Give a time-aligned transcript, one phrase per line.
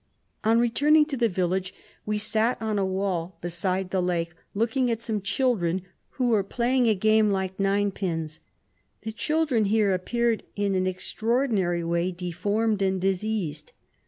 [0.43, 1.75] On returning to the village,
[2.07, 6.87] we sat on a wall beside the lake, looking at some children who were playing
[6.89, 8.39] at a game like ninepins.
[9.03, 13.73] The children here appeared in an extraordinary way deformed and diseased.